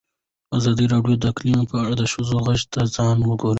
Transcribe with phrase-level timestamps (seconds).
[0.57, 3.49] ازادي راډیو د اقلیتونه په اړه د ښځو غږ ته ځای ورکړی.